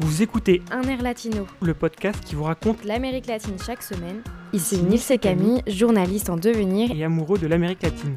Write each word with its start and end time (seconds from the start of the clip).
Vous 0.00 0.22
écoutez 0.22 0.62
Un 0.70 0.82
air 0.82 1.02
latino, 1.02 1.46
le 1.62 1.72
podcast 1.74 2.22
qui 2.24 2.34
vous 2.34 2.44
raconte 2.44 2.84
l'Amérique 2.84 3.26
latine 3.26 3.56
chaque 3.64 3.82
semaine. 3.82 4.22
Ici 4.52 4.78
Nils 4.82 5.00
et 5.10 5.18
Camille, 5.18 5.62
journalistes 5.66 6.30
en 6.30 6.36
devenir. 6.36 6.90
et 6.90 7.04
amoureux 7.04 7.38
de 7.38 7.46
l'Amérique 7.46 7.82
latine. 7.82 8.14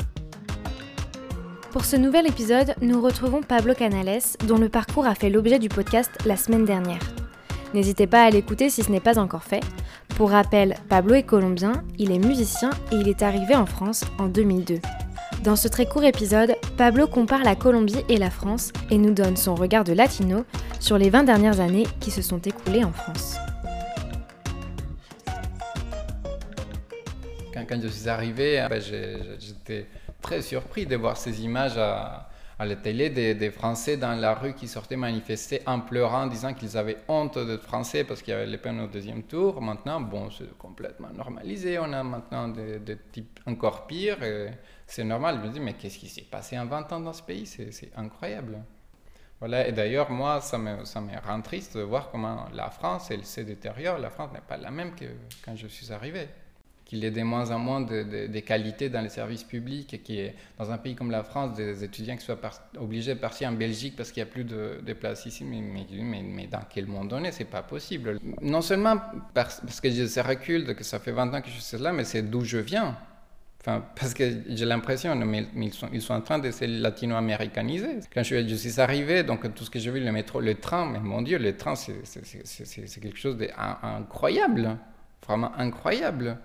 Pour 1.71 1.85
ce 1.85 1.95
nouvel 1.95 2.25
épisode, 2.27 2.73
nous 2.81 2.99
retrouvons 3.01 3.41
Pablo 3.41 3.75
Canales, 3.75 4.21
dont 4.47 4.57
le 4.57 4.69
parcours 4.69 5.05
a 5.05 5.13
fait 5.13 5.29
l'objet 5.29 5.59
du 5.59 5.69
podcast 5.69 6.11
la 6.25 6.35
semaine 6.35 6.65
dernière. 6.65 7.01
N'hésitez 7.73 8.07
pas 8.07 8.23
à 8.23 8.29
l'écouter 8.29 8.69
si 8.69 8.81
ce 8.81 8.91
n'est 8.91 8.99
pas 8.99 9.19
encore 9.19 9.43
fait. 9.43 9.63
Pour 10.15 10.31
rappel, 10.31 10.75
Pablo 10.89 11.13
est 11.13 11.23
colombien, 11.23 11.83
il 11.99 12.11
est 12.11 12.17
musicien 12.17 12.71
et 12.91 12.95
il 12.95 13.07
est 13.07 13.21
arrivé 13.21 13.55
en 13.55 13.67
France 13.67 14.03
en 14.17 14.27
2002. 14.27 14.79
Dans 15.47 15.55
ce 15.55 15.69
très 15.69 15.85
court 15.85 16.03
épisode, 16.03 16.57
Pablo 16.75 17.07
compare 17.07 17.41
la 17.41 17.55
Colombie 17.55 18.03
et 18.09 18.17
la 18.17 18.29
France 18.29 18.73
et 18.91 18.97
nous 18.97 19.13
donne 19.13 19.37
son 19.37 19.55
regard 19.55 19.85
de 19.85 19.93
latino 19.93 20.43
sur 20.81 20.97
les 20.97 21.09
20 21.09 21.23
dernières 21.23 21.61
années 21.61 21.87
qui 22.01 22.11
se 22.11 22.21
sont 22.21 22.39
écoulées 22.39 22.83
en 22.83 22.91
France. 22.91 23.37
Quand, 27.53 27.81
je 27.81 27.87
suis 27.87 28.09
arrivé, 28.09 28.61
j'étais 29.39 29.85
très 30.21 30.41
surpris 30.41 30.85
de 30.85 30.97
voir 30.97 31.15
ces 31.15 31.41
images 31.41 31.77
à, 31.77 32.27
à 32.59 32.65
la 32.65 32.75
télé 32.75 33.09
des, 33.09 33.51
Français 33.51 33.97
dans 33.97 34.13
la 34.13 34.33
rue 34.33 34.53
qui 34.53 34.67
sortaient 34.67 34.95
manifester 34.95 35.61
en 35.67 35.79
pleurant, 35.79 36.25
disant 36.25 36.53
qu'ils 36.53 36.75
avaient 36.75 36.97
honte 37.07 37.37
d'être 37.37 37.63
Français 37.63 38.03
parce 38.03 38.21
qu'il 38.21 38.31
y 38.31 38.35
avait 38.35 38.47
les 38.47 38.57
peines 38.57 38.79
au 38.79 38.87
deuxième 38.87 39.23
tour. 39.23 39.61
Maintenant, 39.61 40.01
bon, 40.01 40.31
c'est 40.31 40.57
complètement 40.57 41.09
normalisé. 41.09 41.77
On 41.77 41.93
a 41.93 42.03
maintenant 42.03 42.47
des, 42.47 42.97
types 43.11 43.39
encore 43.45 43.85
pires. 43.85 44.17
C'est 44.87 45.03
normal. 45.03 45.39
Je 45.41 45.47
me 45.47 45.53
dis, 45.53 45.59
mais 45.59 45.73
qu'est-ce 45.73 45.99
qui 45.99 46.09
s'est 46.09 46.23
passé 46.29 46.57
en 46.57 46.65
20 46.65 46.93
ans 46.93 46.99
dans 46.99 47.13
ce 47.13 47.21
pays? 47.21 47.45
C'est 47.45 47.71
c'est 47.71 47.91
incroyable. 47.95 48.57
Voilà, 49.39 49.67
et 49.67 49.71
d'ailleurs, 49.71 50.09
moi, 50.09 50.41
ça 50.41 50.57
me, 50.57 50.83
ça 50.83 50.99
me 50.99 51.11
rend 51.19 51.41
triste 51.41 51.77
de 51.77 51.83
voir 51.83 52.09
comment 52.09 52.47
la 52.53 52.71
France, 52.71 53.11
elle 53.11 53.23
se 53.23 53.41
détériore. 53.41 53.99
La 53.99 54.09
France 54.09 54.31
n'est 54.33 54.41
pas 54.41 54.57
la 54.57 54.71
même 54.71 54.95
que 54.95 55.05
quand 55.45 55.55
je 55.55 55.67
suis 55.67 55.93
arrivé. 55.93 56.27
Qu'il 56.87 56.99
y 56.99 57.05
ait 57.05 57.11
de 57.11 57.21
moins 57.21 57.51
en 57.51 57.59
moins 57.59 57.81
de, 57.81 58.03
de- 58.03 58.27
de 58.27 58.39
qualité 58.39 58.87
dans 58.89 59.01
les 59.01 59.09
services 59.09 59.43
publics 59.43 59.93
et 59.93 59.99
qu'il 59.99 60.15
y 60.15 60.19
ait, 60.19 60.35
dans 60.57 60.71
un 60.71 60.77
pays 60.77 60.95
comme 60.95 61.11
la 61.11 61.21
France, 61.23 61.53
des 61.57 61.83
étudiants 61.83 62.15
qui 62.15 62.23
soient 62.23 62.39
obligés 62.79 63.13
de 63.13 63.19
partir 63.19 63.49
en 63.49 63.51
Belgique 63.51 63.95
parce 63.97 64.09
qu'il 64.11 64.23
n'y 64.23 64.29
a 64.29 64.31
plus 64.31 64.45
de, 64.45 64.79
de 64.81 64.93
place 64.93 65.25
ici. 65.25 65.43
Mais, 65.43 65.59
mais, 65.59 65.85
mais, 66.01 66.21
mais 66.23 66.47
dans 66.47 66.61
quel 66.69 66.87
monde 66.87 67.11
on 67.11 67.23
est? 67.25 67.33
C'est 67.33 67.43
pas 67.43 67.61
possible. 67.61 68.17
Non 68.41 68.61
seulement 68.61 68.95
parce, 69.33 69.59
que 69.81 69.89
j'ai 69.89 70.07
ce 70.07 70.21
recul 70.21 70.73
que 70.75 70.83
ça 70.85 70.99
fait 70.99 71.11
20 71.11 71.33
ans 71.33 71.41
que 71.41 71.49
je 71.49 71.59
suis 71.59 71.77
là, 71.77 71.91
mais 71.91 72.05
c'est 72.05 72.21
d'où 72.21 72.45
je 72.45 72.57
viens. 72.57 72.97
Enfin, 73.59 73.83
parce 73.99 74.13
que 74.13 74.23
j'ai 74.47 74.63
l'impression, 74.65 75.13
mais, 75.15 75.45
ils, 75.57 75.73
sont, 75.73 75.89
ils 75.91 76.01
sont 76.01 76.13
en 76.13 76.21
train 76.21 76.39
de 76.39 76.51
se 76.51 76.63
latino-américaniser. 76.63 77.99
Quand 78.13 78.23
je, 78.23 78.47
je 78.47 78.55
suis 78.55 78.79
arrivé, 78.79 79.23
donc 79.23 79.53
tout 79.55 79.65
ce 79.65 79.69
que 79.69 79.79
j'ai 79.79 79.91
vu, 79.91 79.99
le 79.99 80.11
métro, 80.13 80.39
le 80.39 80.55
train, 80.55 80.85
mais 80.89 80.99
mon 80.99 81.21
Dieu, 81.21 81.37
le 81.37 81.57
train, 81.57 81.75
c'est 81.75 81.95
quelque 83.01 83.17
chose 83.17 83.37
d'incroyable, 83.37 84.77
vraiment 85.27 85.51
incroyable. 85.57 86.37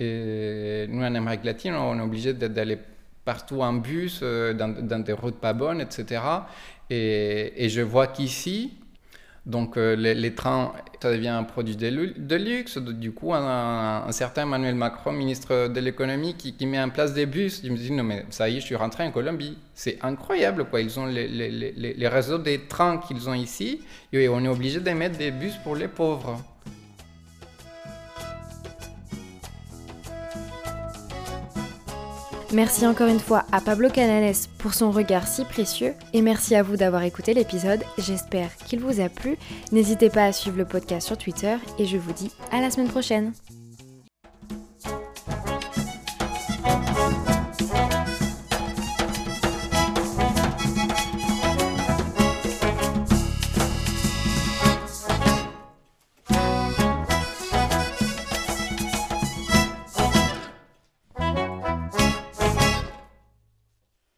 Et 0.00 0.86
nous, 0.88 1.02
en 1.02 1.14
Amérique 1.14 1.44
latine, 1.44 1.74
on 1.74 1.98
est 1.98 2.02
obligé 2.02 2.32
d'aller 2.32 2.78
partout 3.24 3.62
en 3.62 3.74
bus, 3.74 4.20
euh, 4.22 4.52
dans, 4.52 5.02
des 5.02 5.12
routes 5.12 5.38
pas 5.38 5.52
bonnes, 5.52 5.80
etc. 5.80 6.22
Et, 6.90 7.68
je 7.68 7.80
vois 7.80 8.08
qu'ici, 8.08 8.74
donc 9.46 9.76
euh, 9.76 9.96
les, 9.96 10.34
trains, 10.34 10.72
ça 11.00 11.10
devient 11.10 11.28
un 11.28 11.44
produit 11.44 11.76
de, 11.76 11.88
lu- 11.88 12.14
de 12.16 12.36
luxe. 12.36 12.78
Du 12.78 13.12
coup, 13.12 13.32
un, 13.32 14.10
certain 14.12 14.42
Emmanuel 14.42 14.74
Macron, 14.74 15.12
ministre 15.12 15.68
de 15.68 15.80
l'économie, 15.80 16.34
qui, 16.34 16.66
met 16.66 16.80
en 16.80 16.90
place 16.90 17.14
des 17.14 17.26
bus. 17.26 17.62
Je 17.64 17.70
me 17.70 17.76
dis, 17.76 17.92
non 17.92 18.04
mais 18.04 18.26
ça 18.30 18.48
y 18.48 18.56
est, 18.56 18.60
je 18.60 18.66
suis 18.66 18.76
rentré 18.76 19.04
en 19.04 19.10
Colombie. 19.10 19.56
C'est 19.74 19.98
incroyable, 20.02 20.64
quoi. 20.64 20.80
Ils 20.80 20.98
ont 20.98 21.06
les, 21.06 21.28
les, 21.28 22.08
réseaux 22.08 22.38
des 22.38 22.66
trains 22.66 22.98
qu'ils 22.98 23.28
ont 23.28 23.34
ici, 23.34 23.80
et 24.12 24.28
on 24.28 24.44
est 24.44 24.48
obligé 24.48 24.80
de 24.80 24.90
mettre 24.90 25.16
des 25.16 25.30
bus 25.30 25.54
pour 25.62 25.76
les 25.76 25.88
pauvres. 25.88 26.42
Merci 32.52 32.86
encore 32.86 33.08
une 33.08 33.18
fois 33.18 33.46
à 33.50 33.62
Pablo 33.62 33.88
Canales 33.88 34.34
pour 34.58 34.74
son 34.74 34.90
regard 34.90 35.26
si 35.26 35.44
précieux 35.44 35.94
et 36.12 36.20
merci 36.20 36.54
à 36.54 36.62
vous 36.62 36.76
d'avoir 36.76 37.02
écouté 37.02 37.32
l'épisode. 37.32 37.82
J'espère 37.96 38.54
qu'il 38.56 38.80
vous 38.80 39.00
a 39.00 39.08
plu. 39.08 39.38
N'hésitez 39.72 40.10
pas 40.10 40.24
à 40.26 40.32
suivre 40.32 40.58
le 40.58 40.66
podcast 40.66 41.06
sur 41.06 41.16
Twitter 41.16 41.56
et 41.78 41.86
je 41.86 41.96
vous 41.96 42.12
dis 42.12 42.30
à 42.50 42.60
la 42.60 42.70
semaine 42.70 42.88
prochaine. 42.88 43.32